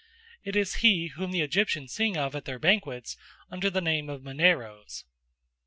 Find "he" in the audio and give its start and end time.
0.81-1.09